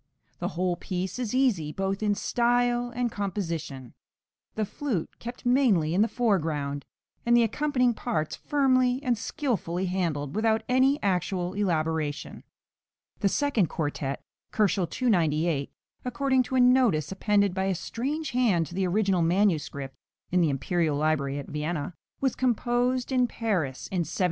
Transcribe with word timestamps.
The 0.39 0.47
whole 0.57 0.77
piece 0.77 1.19
is 1.19 1.35
easy, 1.35 1.71
both 1.71 2.01
in 2.01 2.15
style 2.15 2.89
and 2.89 3.11
composition, 3.11 3.93
the 4.55 4.65
flute 4.65 5.19
kept 5.19 5.45
mainly 5.45 5.93
in 5.93 6.01
the 6.01 6.07
foreground, 6.07 6.85
and 7.23 7.37
the 7.37 7.43
accompanying 7.43 7.93
parts 7.93 8.35
firmly 8.35 8.99
and 9.03 9.15
skilfully 9.15 9.85
handled, 9.85 10.33
without 10.35 10.63
any 10.67 10.99
actual 11.03 11.53
elaboration. 11.53 12.43
The 13.19 13.29
second 13.29 13.67
quartet 13.67 14.23
(298 14.53 15.29
K.), 15.67 15.71
according 16.03 16.41
to 16.49 16.55
a 16.55 16.59
notice 16.59 17.11
appended 17.11 17.53
by 17.53 17.65
a 17.65 17.75
strange 17.75 18.31
hand 18.31 18.65
to 18.65 18.73
the 18.73 18.87
original 18.87 19.21
manuscript 19.21 19.95
(in 20.31 20.41
the 20.41 20.49
imperial 20.49 20.97
library 20.97 21.37
at 21.37 21.45
Vienna), 21.49 21.93
was 22.19 22.33
composed 22.35 23.11
in 23.11 23.27
Paris 23.27 23.87
in 23.91 23.99
1778. 23.99 24.19